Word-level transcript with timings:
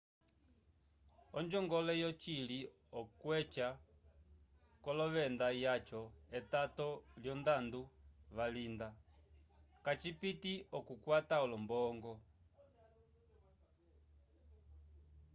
onjongole 1.37 1.93
yocili 2.03 2.57
okweca 2.99 3.67
k'olovenda 4.83 5.47
vyaco 5.57 6.01
etato 6.37 6.87
lyondando 7.21 7.81
valinda 8.37 8.87
kacipiti 9.85 10.53
k'okutata 10.71 11.35
olombongo 11.45 12.13